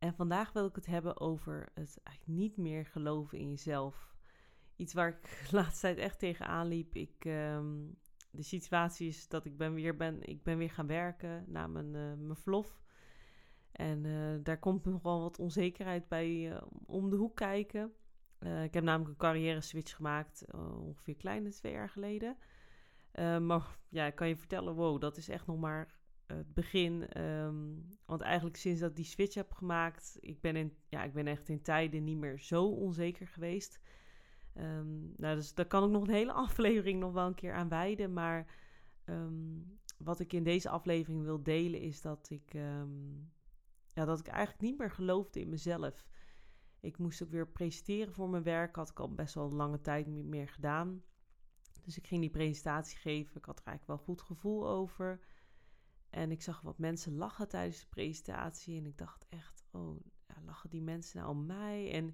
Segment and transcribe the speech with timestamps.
[0.00, 4.14] En vandaag wil ik het hebben over het eigenlijk niet meer geloven in jezelf.
[4.76, 6.94] Iets waar ik de laatste tijd echt tegenaan liep.
[6.94, 7.88] Ik, ehm,
[8.30, 11.94] de situatie is dat ik ben weer, ben, ik ben weer gaan werken na mijn,
[11.94, 12.64] uh, mijn.
[13.72, 17.92] En uh, daar komt nogal wat onzekerheid bij uh, om de hoek kijken.
[18.38, 22.36] ik heb namelijk een carrière switch gemaakt ongeveer kleine twee jaar geleden.
[23.40, 25.99] maar ja, ik kan je vertellen, wow, dat is echt nog maar
[26.36, 27.20] het begin.
[27.20, 31.12] Um, want eigenlijk sinds dat ik die switch heb gemaakt, ik ben, in, ja, ik
[31.12, 33.80] ben echt in tijden niet meer zo onzeker geweest.
[34.54, 37.68] Um, nou, dus daar kan ik nog een hele aflevering nog wel een keer aan
[37.68, 38.12] wijden.
[38.12, 38.54] Maar
[39.04, 42.52] um, wat ik in deze aflevering wil delen is dat ik,
[43.92, 46.06] ja, dat ik eigenlijk niet meer geloofde in mezelf.
[46.80, 48.76] Ik moest ook weer presenteren voor mijn werk.
[48.76, 51.02] Had ik al best wel een lange tijd niet meer gedaan.
[51.84, 53.36] Dus ik ging die presentatie geven.
[53.36, 55.20] Ik had er eigenlijk wel goed gevoel over.
[56.10, 58.78] En ik zag wat mensen lachen tijdens de presentatie.
[58.78, 61.92] En ik dacht echt, oh, ja, lachen die mensen nou om mij?
[61.92, 62.06] En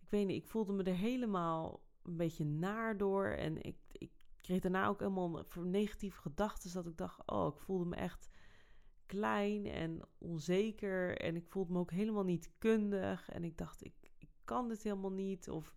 [0.00, 3.26] ik weet niet, ik voelde me er helemaal een beetje naar door.
[3.26, 6.72] En ik, ik kreeg daarna ook helemaal negatieve gedachten.
[6.72, 8.28] Dat ik dacht, oh, ik voelde me echt
[9.06, 11.16] klein en onzeker.
[11.16, 13.28] En ik voelde me ook helemaal niet kundig.
[13.28, 15.50] En ik dacht, ik, ik kan dit helemaal niet.
[15.50, 15.74] Of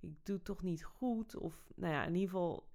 [0.00, 1.36] ik doe het toch niet goed.
[1.36, 2.68] Of nou ja, in ieder geval,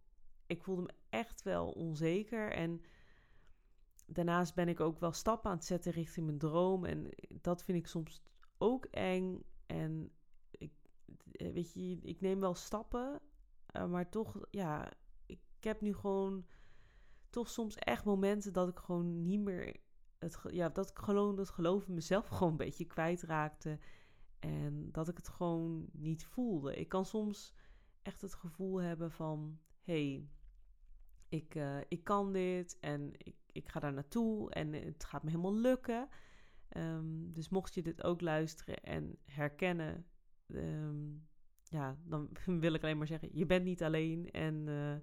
[0.46, 2.52] ik voelde me echt wel onzeker.
[2.52, 2.82] En
[4.10, 6.86] daarnaast ben ik ook wel stappen aan het zetten richting mijn droom.
[6.86, 7.10] En
[7.42, 8.22] dat vind ik soms
[8.58, 9.44] ook eng.
[9.66, 10.12] En
[10.52, 10.74] ik,
[11.32, 13.22] eh, weet je, ik neem wel stappen,
[13.66, 14.92] eh, maar toch, ja,
[15.26, 16.46] ik heb nu gewoon
[17.30, 19.80] toch soms echt momenten dat ik gewoon niet meer
[20.20, 23.80] het, ja, dat ik gewoon het geloof in mezelf gewoon een beetje kwijtraakte.
[24.40, 26.76] En dat ik het gewoon niet voelde.
[26.76, 27.54] Ik kan soms
[28.02, 30.30] echt het gevoel hebben van: hé, hey,
[31.30, 35.30] ik, uh, ik kan dit en ik, ik ga daar naartoe en het gaat me
[35.30, 36.10] helemaal lukken.
[36.78, 40.06] Um, dus mocht je dit ook luisteren en herkennen,
[40.48, 41.28] um,
[41.64, 42.30] ja, dan
[42.60, 44.32] wil ik alleen maar zeggen: je bent niet alleen.
[44.32, 44.96] En uh,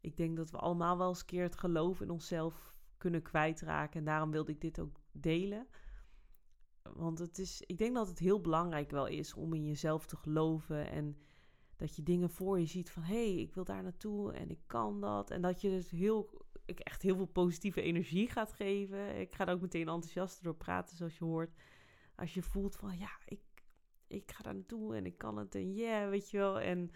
[0.00, 3.98] ik denk dat we allemaal wel eens een keer het geloof in onszelf kunnen kwijtraken.
[3.98, 5.66] En daarom wilde ik dit ook delen.
[6.82, 10.16] Want het is, ik denk dat het heel belangrijk wel is om in jezelf te
[10.16, 11.16] geloven en
[11.76, 14.60] dat je dingen voor je ziet van hé, hey, ik wil daar naartoe en ik
[14.66, 15.30] kan dat.
[15.30, 19.20] En dat je dus heel, ik echt heel veel positieve energie gaat geven.
[19.20, 21.54] Ik ga er ook meteen enthousiast door praten, zoals je hoort.
[22.16, 23.40] Als je voelt van ja, ik,
[24.06, 26.60] ik ga daar naartoe en ik kan het en yeah, weet je wel.
[26.60, 26.90] En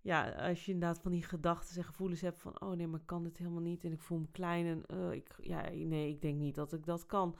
[0.00, 3.06] ja, als je inderdaad van die gedachten en gevoelens hebt van oh nee, maar ik
[3.06, 6.20] kan dit helemaal niet en ik voel me klein en uh, ik, ja, nee, ik
[6.20, 7.36] denk niet dat ik dat kan.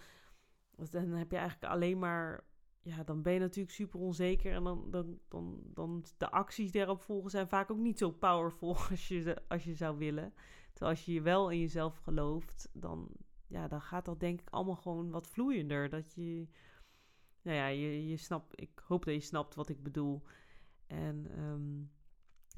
[0.91, 2.47] dan heb je eigenlijk alleen maar
[2.89, 4.53] ja, dan ben je natuurlijk super onzeker.
[4.53, 8.11] En dan, dan, dan, dan de acties die erop volgen zijn vaak ook niet zo
[8.11, 10.33] powerful als je, als je zou willen.
[10.83, 13.09] Als je wel in jezelf gelooft, dan,
[13.47, 15.89] ja, dan gaat dat denk ik allemaal gewoon wat vloeiender.
[15.89, 16.49] Dat je,
[17.43, 20.23] nou ja, je, je snapt, ik hoop dat je snapt wat ik bedoel.
[20.87, 21.91] En um,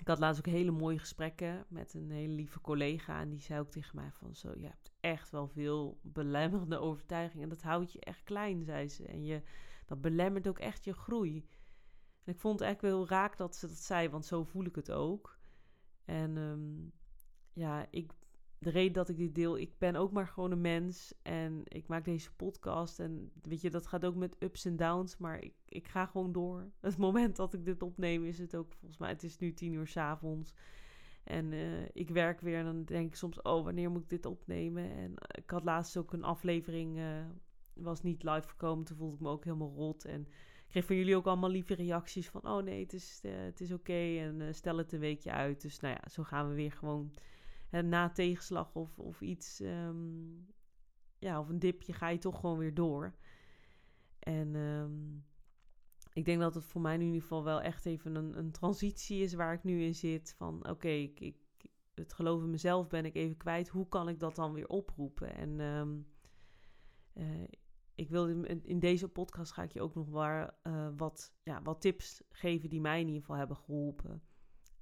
[0.01, 3.21] ik had laatst ook hele mooie gesprekken met een hele lieve collega.
[3.21, 7.43] En die zei ook tegen mij van zo, je hebt echt wel veel belemmerende overtuigingen.
[7.43, 9.07] En dat houdt je echt klein, zei ze.
[9.07, 9.43] En je
[9.87, 11.49] dat belemmert ook echt je groei.
[12.25, 14.75] En ik vond het eigenlijk wel raak dat ze dat zei, want zo voel ik
[14.75, 15.39] het ook.
[16.05, 16.93] En um,
[17.61, 18.13] ja, ik,
[18.59, 21.87] de reden dat ik dit deel, ik ben ook maar gewoon een mens en ik
[21.87, 23.01] maak deze podcast.
[23.01, 26.33] En weet je, dat gaat ook met ups en downs, maar ik, ik ga gewoon
[26.33, 26.71] door.
[26.81, 29.73] Het moment dat ik dit opneem is het ook, volgens mij, het is nu tien
[29.73, 30.55] uur s avonds.
[31.25, 34.27] En uh, ik werk weer en dan denk ik soms, oh, wanneer moet ik dit
[34.27, 34.91] opnemen?
[34.91, 37.25] En ik had laatst ook een aflevering uh,
[37.73, 38.85] was niet live gekomen.
[38.85, 40.05] Toen voelde ik me ook helemaal rot.
[40.05, 40.29] En
[40.69, 42.49] kreeg van jullie ook allemaal lieve reacties van...
[42.49, 45.63] oh nee, het is, het is oké en stel het een weekje uit.
[45.63, 47.13] Dus nou ja, zo gaan we weer gewoon
[47.71, 49.61] na tegenslag of, of iets...
[49.61, 50.49] Um,
[51.19, 53.15] ja, of een dipje ga je toch gewoon weer door.
[54.19, 55.25] En um,
[56.13, 59.23] ik denk dat het voor mij in ieder geval wel echt even een, een transitie
[59.23, 60.35] is waar ik nu in zit.
[60.37, 61.37] Van oké, ik,
[61.95, 63.69] het geloof in mezelf ben ik even kwijt.
[63.69, 65.35] Hoe kan ik dat dan weer oproepen?
[65.35, 66.07] En um,
[67.15, 67.45] uh,
[67.95, 71.63] ik wil in, in, deze podcast ga ik je ook nog waar, uh, wat, ja,
[71.63, 74.23] wat tips geven die mij in ieder geval hebben geholpen.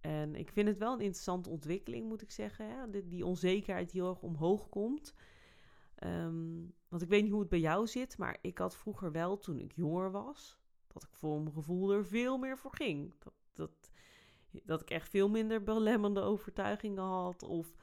[0.00, 2.70] En ik vind het wel een interessante ontwikkeling, moet ik zeggen.
[2.70, 3.08] Hè?
[3.08, 5.14] Die, onzekerheid die heel erg omhoog komt.
[5.94, 9.38] Ehm, want ik weet niet hoe het bij jou zit, maar ik had vroeger wel,
[9.38, 13.14] toen ik jonger was, dat ik voor mijn gevoel er veel meer voor ging.
[13.18, 13.90] Dat, dat,
[14.64, 17.76] dat ik echt veel minder belemmerende overtuigingen had of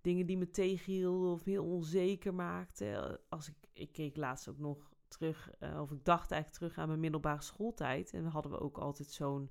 [0.00, 3.20] dingen die me tegenhielden of heel onzeker maakten.
[3.28, 6.88] Als ik, ik keek laatst ook nog terug, uh, of ik dacht eigenlijk terug aan
[6.88, 8.12] mijn middelbare schooltijd.
[8.12, 9.50] En dan hadden we ook altijd zo'n,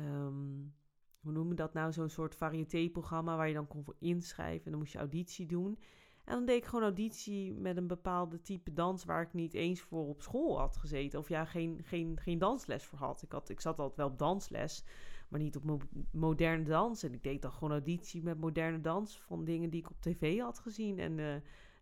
[0.00, 0.74] um,
[1.20, 4.64] hoe noem je dat nou, zo'n soort variété-programma waar je dan kon voor inschrijven.
[4.64, 5.78] En dan moest je auditie doen.
[6.24, 9.80] En dan deed ik gewoon auditie met een bepaalde type dans waar ik niet eens
[9.80, 11.18] voor op school had gezeten.
[11.18, 13.22] Of ja, geen, geen, geen dansles voor had.
[13.22, 13.48] Ik, had.
[13.48, 14.84] ik zat altijd wel op dansles,
[15.28, 17.02] maar niet op moderne dans.
[17.02, 20.40] En ik deed dan gewoon auditie met moderne dans van dingen die ik op tv
[20.40, 20.98] had gezien.
[20.98, 21.34] En uh,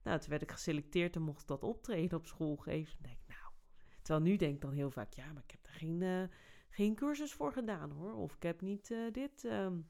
[0.04, 2.98] nou, toen werd ik geselecteerd en mocht dat optreden op school geven.
[3.02, 3.52] Denk nou,
[4.02, 6.22] terwijl nu denk ik dan heel vaak, ja, maar ik heb er geen, uh,
[6.78, 8.12] geen cursus voor gedaan hoor.
[8.14, 9.44] Of ik heb niet uh, dit...
[9.44, 9.88] Um,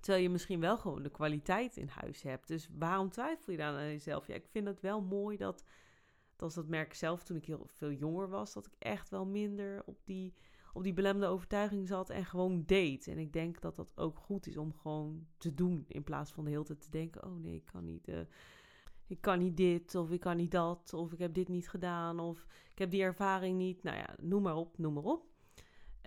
[0.00, 2.48] Terwijl je misschien wel gewoon de kwaliteit in huis hebt.
[2.48, 4.26] Dus waarom twijfel je dan aan jezelf?
[4.26, 5.64] Ja, ik vind het wel mooi dat,
[6.36, 9.82] dat dat merk zelf toen ik heel veel jonger was, dat ik echt wel minder
[9.84, 10.34] op die,
[10.72, 13.06] op die belemde overtuiging zat en gewoon deed.
[13.06, 16.44] En ik denk dat dat ook goed is om gewoon te doen, in plaats van
[16.44, 18.08] de hele tijd te denken, oh nee, ik kan niet...
[18.08, 18.20] Uh,
[19.06, 22.20] ik kan niet dit, of ik kan niet dat, of ik heb dit niet gedaan,
[22.20, 23.82] of ik heb die ervaring niet.
[23.82, 25.31] Nou ja, noem maar op, noem maar op.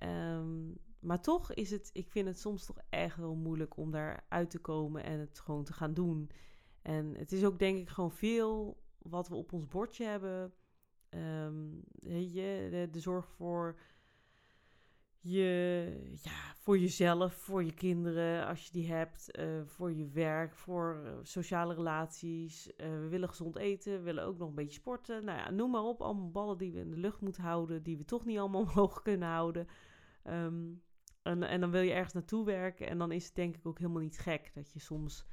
[0.04, 4.26] Um, maar toch is het, ik vind het soms toch echt wel moeilijk om daar
[4.30, 6.30] uit te komen en het gewoon te gaan doen.
[6.82, 10.54] En het is ook denk ik gewoon veel wat we op ons bordje hebben.
[11.10, 13.80] Um, je, de, zorg voor,
[15.20, 15.65] je,
[16.66, 21.12] voor jezelf, voor je kinderen als je die hebt, uh, voor je werk, voor uh,
[21.22, 22.68] sociale relaties.
[22.68, 25.26] Uh, we willen gezond eten, we willen ook nog een beetje sporten.
[25.26, 27.98] Nou ja, noem maar op, allemaal ballen die we in de lucht moeten houden, die
[27.98, 29.68] we toch niet allemaal omhoog kunnen houden.
[30.24, 30.82] Um,
[31.22, 32.88] en, en dan wil je ergens naartoe werken.
[32.88, 35.26] En dan is het denk ik ook helemaal niet gek dat je soms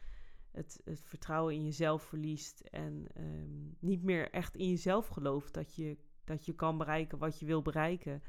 [0.50, 2.60] het, het vertrouwen in jezelf verliest.
[2.60, 7.38] En ehm, niet meer echt in jezelf gelooft dat je, dat je kan bereiken wat
[7.38, 8.22] je wil bereiken.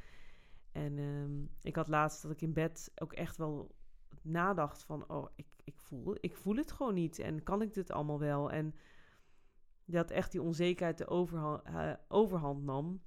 [0.73, 3.75] En um, ik had laatst dat ik in bed ook echt wel
[4.21, 5.09] nadacht van...
[5.09, 7.19] oh, ik, ik, voel, ik voel het gewoon niet.
[7.19, 8.51] En kan ik dit allemaal wel?
[8.51, 8.75] En
[9.85, 13.01] dat echt die onzekerheid de overhand, uh, overhand nam.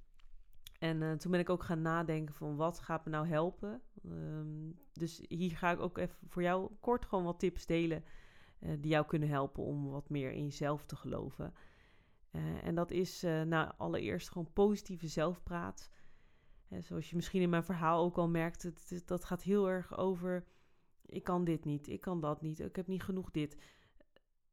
[0.79, 3.81] En uh, toen ben ik ook gaan nadenken van wat gaat me nou helpen.
[4.05, 8.03] Um, dus hier ga ik ook even voor jou kort gewoon wat tips delen
[8.59, 11.53] uh, die jou kunnen helpen om wat meer in jezelf te geloven.
[12.63, 15.91] En dat is nou allereerst gewoon positieve zelfpraat.
[16.81, 20.47] Zoals je misschien in mijn verhaal ook al merkt, het, dat gaat heel erg over
[21.05, 23.57] ik kan dit niet, ik kan dat niet, ik heb niet genoeg dit.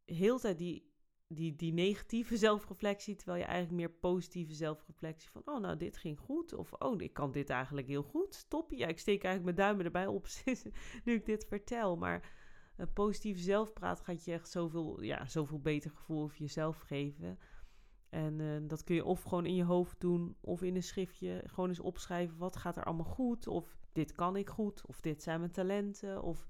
[0.04, 0.94] Heel tijd die
[1.28, 6.18] die, die negatieve zelfreflectie, terwijl je eigenlijk meer positieve zelfreflectie van, oh nou, dit ging
[6.18, 6.52] goed.
[6.52, 8.50] Of, oh, ik kan dit eigenlijk heel goed.
[8.50, 8.72] Top.
[8.72, 10.26] Ja, ik steek eigenlijk mijn duimen erbij op
[11.04, 11.96] nu ik dit vertel.
[11.96, 12.32] Maar
[12.76, 17.38] een positieve zelfpraat gaat je echt zoveel, ja, zoveel beter gevoel over jezelf geven.
[18.14, 21.42] En uh, dat kun je of gewoon in je hoofd doen, of in een schriftje
[21.46, 23.46] gewoon eens opschrijven, wat gaat er allemaal goed?
[23.46, 26.48] Of dit kan ik goed, of dit zijn mijn talenten, of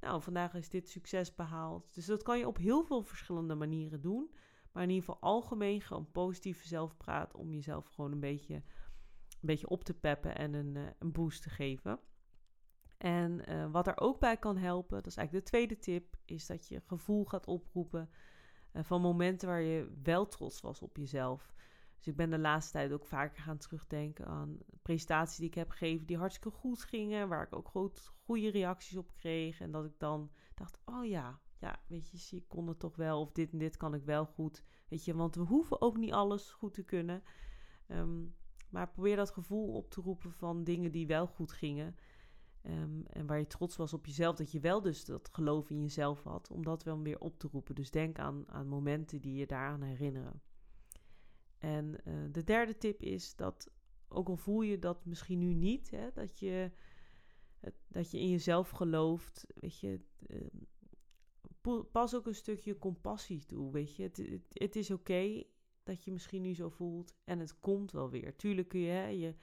[0.00, 1.94] nou, vandaag is dit succes behaald.
[1.94, 4.30] Dus dat kan je op heel veel verschillende manieren doen.
[4.72, 8.62] Maar in ieder geval algemeen gewoon positieve zelfpraat om jezelf gewoon een beetje, een
[9.40, 12.00] beetje op te peppen en een, uh, een boost te geven.
[12.98, 16.46] En uh, wat er ook bij kan helpen, dat is eigenlijk de tweede tip, is
[16.46, 18.10] dat je gevoel gaat oproepen
[18.74, 21.52] van momenten waar je wel trots was op jezelf.
[21.96, 25.70] Dus ik ben de laatste tijd ook vaker gaan terugdenken aan presentaties die ik heb
[25.70, 29.60] gegeven die hartstikke goed gingen, waar ik ook goed, goede reacties op kreeg.
[29.60, 33.20] En dat ik dan dacht, oh ja, ja, weet je, ik kon het toch wel,
[33.20, 34.64] of dit en dit kan ik wel goed.
[34.88, 37.22] Weet je, want we hoeven ook niet alles goed te kunnen.
[37.88, 38.34] Um,
[38.70, 41.96] maar probeer dat gevoel op te roepen van dingen die wel goed gingen.
[42.62, 45.80] Um, en waar je trots was op jezelf, dat je wel dus dat geloof in
[45.80, 47.74] jezelf had, om dat wel weer op te roepen.
[47.74, 50.42] Dus denk aan, aan momenten die je daaraan herinneren.
[51.58, 53.70] En uh, de derde tip is dat,
[54.08, 56.70] ook al voel je dat misschien nu niet, hè, dat, je,
[57.88, 60.46] dat je in jezelf gelooft, weet je, uh,
[61.92, 64.02] pas ook een stukje compassie toe, weet je.
[64.02, 65.44] Het, het, het is oké
[65.82, 68.36] dat je misschien nu zo voelt en het komt wel weer.
[68.36, 69.34] Tuurlijk kun je, hè, je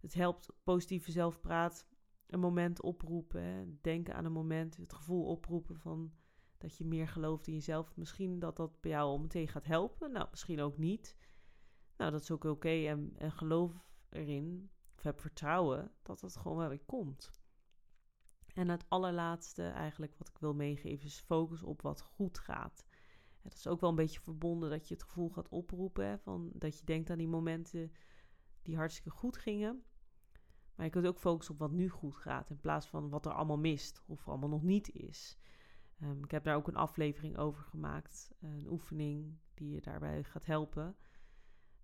[0.00, 1.86] het helpt positieve zelfpraat,
[2.28, 6.12] een moment oproepen, denken aan een moment, het gevoel oproepen van
[6.58, 7.96] dat je meer gelooft in jezelf.
[7.96, 11.16] Misschien dat dat bij jou meteen gaat helpen, nou misschien ook niet.
[11.96, 13.72] Nou, dat is ook oké en, en geloof
[14.08, 17.30] erin, of heb vertrouwen, dat het gewoon wel weer komt.
[18.54, 22.86] En het allerlaatste eigenlijk wat ik wil meegeven is focus op wat goed gaat.
[23.42, 26.78] Het is ook wel een beetje verbonden dat je het gevoel gaat oproepen, van, dat
[26.78, 27.92] je denkt aan die momenten
[28.62, 29.84] die hartstikke goed gingen.
[30.78, 33.32] Maar je kunt ook focussen op wat nu goed gaat, in plaats van wat er
[33.32, 35.38] allemaal mist of allemaal nog niet is.
[36.02, 40.46] Um, ik heb daar ook een aflevering over gemaakt, een oefening die je daarbij gaat
[40.46, 40.96] helpen.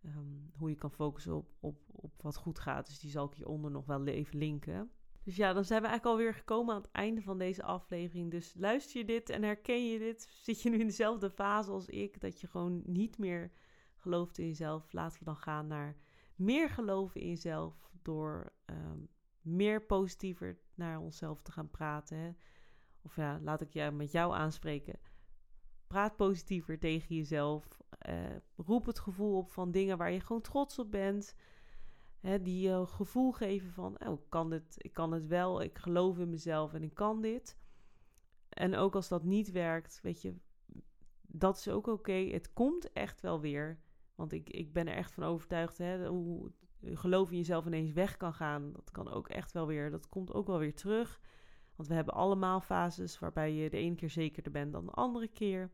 [0.03, 2.87] Ehm, hoe je kan focussen op, op, op wat goed gaat.
[2.87, 4.91] Dus die zal ik hieronder nog wel even linken.
[5.23, 8.31] Dus ja, dan zijn we eigenlijk alweer gekomen aan het einde van deze aflevering.
[8.31, 10.29] Dus luister je dit en herken je dit?
[10.31, 12.21] Zit je nu in dezelfde fase als ik?
[12.21, 13.51] Dat je gewoon niet meer
[13.95, 14.93] gelooft in jezelf?
[14.93, 15.97] Laten we dan gaan naar
[16.37, 17.93] meer geloven in jezelf.
[18.05, 18.99] Door ehm,
[19.41, 22.19] meer positiever naar onszelf te gaan praten.
[22.19, 22.31] Hè?
[23.03, 24.99] Of ja, laat ik je met jou aanspreken.
[25.87, 27.83] Praat positiever tegen jezelf.
[28.09, 31.35] Uh, roep het gevoel op van dingen waar je gewoon trots op bent.
[32.21, 35.79] Hè, die je gevoel geven van, oh, ik kan, dit, ik kan het wel, ik
[35.79, 37.59] geloof in mezelf en ik kan dit.
[38.49, 40.35] En ook als dat niet werkt, weet je,
[41.23, 42.13] dat is ook oké.
[42.13, 43.81] Het komt echt wel weer.
[44.15, 46.53] Want ik, ik ben er echt van overtuigd, hè, hoe
[46.93, 48.73] geloof in jezelf ineens weg kan gaan.
[48.73, 51.21] Dat kan ook echt wel weer, dat komt ook wel weer terug.
[51.77, 55.29] Want we hebben allemaal fases waarbij je de ene keer zekerder bent dan de andere
[55.29, 55.71] keer.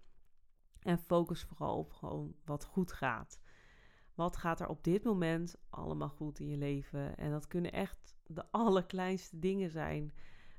[0.80, 3.40] En focus vooral op gewoon wat goed gaat.
[4.14, 7.16] Wat gaat er op dit moment allemaal goed in je leven?
[7.16, 10.12] En dat kunnen echt de allerkleinste dingen zijn.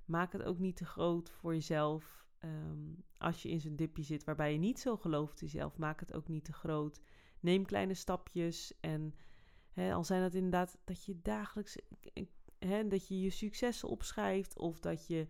[0.06, 2.26] Maak het ook niet te groot voor jezelf.
[2.38, 6.00] Ehm, als je in zo'n dipje zit waarbij je niet zo gelooft in jezelf, maak
[6.00, 7.02] het ook niet te groot.
[7.40, 9.16] Neem kleine stapjes en
[9.76, 11.78] al zijn het inderdaad dat je dagelijks
[12.88, 15.28] dat je je successen opschrijft of dat je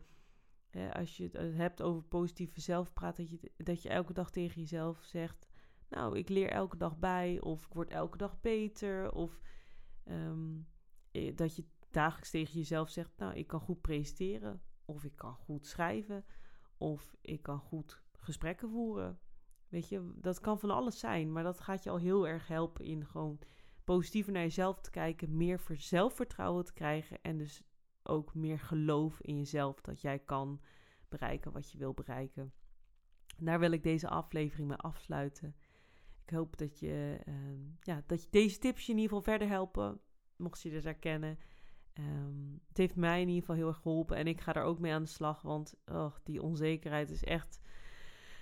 [0.94, 5.04] als je het hebt over positieve zelfpraat, dat je, dat je elke dag tegen jezelf
[5.04, 5.48] zegt:
[5.90, 9.42] Nou, ik leer elke dag bij, of ik word elke dag beter, of
[10.04, 10.60] ehm,
[11.12, 15.36] eh, dat je dagelijks tegen jezelf zegt: Nou, ik kan goed presenteren, of ik kan
[15.36, 16.26] goed schrijven,
[16.78, 19.20] of ik kan goed gesprekken voeren.
[19.68, 22.86] Weet je, dat kan van alles zijn, maar dat gaat je al heel erg helpen
[22.86, 23.40] in gewoon
[23.84, 27.64] positiever naar jezelf te kijken, meer zelfvertrouwen te krijgen en dus
[28.04, 30.62] ook meer geloof in jezelf dat jij kan
[31.10, 32.54] bereiken wat je wil bereiken.
[33.38, 35.56] daar wil ik deze aflevering mee afsluiten.
[36.26, 37.34] Ik hoop dat je, uh,
[37.80, 40.00] ja, dat je deze tips je in ieder geval verder helpen,
[40.36, 41.40] mocht je dus herkennen.
[41.94, 44.80] Um, het heeft mij in ieder geval heel erg geholpen en ik ga er ook
[44.80, 47.60] mee aan de slag, want oh, die onzekerheid is echt.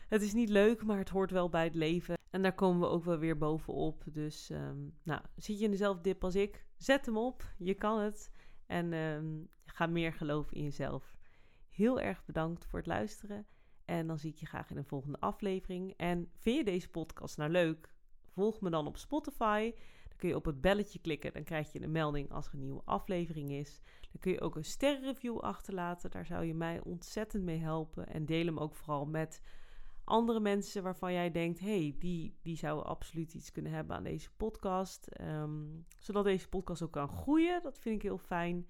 [0.08, 2.19] Het is niet leuk, maar het hoort wel bij het leven.
[2.30, 4.04] En daar komen we ook wel weer bovenop.
[4.12, 6.66] Dus um, nou, zit je in dezelfde dip als ik?
[6.78, 7.54] Zet hem op.
[7.58, 8.32] Je kan het.
[8.66, 11.18] En um, ga meer geloven in jezelf.
[11.70, 13.48] Heel erg bedankt voor het luisteren.
[13.86, 15.94] En dan zie ik je graag in een volgende aflevering.
[15.98, 17.96] En vind je deze podcast nou leuk?
[18.26, 19.72] Volg me dan op Spotify.
[20.08, 21.34] Dan kun je op het belletje klikken.
[21.34, 23.82] Dan krijg je een melding als er een nieuwe aflevering is.
[24.02, 26.12] Dan kun je ook een sterrenreview achterlaten.
[26.12, 28.08] Daar zou je mij ontzettend mee helpen.
[28.08, 29.42] En deel hem ook vooral met
[30.10, 34.32] andere mensen waarvan jij denkt: hey, die, die zouden absoluut iets kunnen hebben aan deze
[34.38, 35.08] podcast.
[35.08, 35.66] Ehm,
[36.00, 37.64] zodat deze podcast ook kan groeien.
[37.64, 38.68] Dat vind ik heel fijn.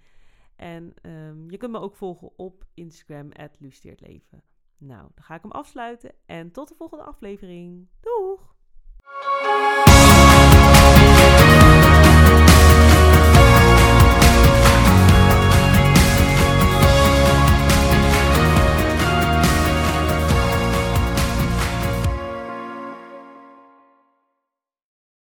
[0.55, 3.29] En um, je kunt me ook volgen op Instagram,
[3.96, 4.43] Leven.
[4.77, 7.89] Nou, dan ga ik hem afsluiten en tot de volgende aflevering.
[8.00, 8.58] Doeg!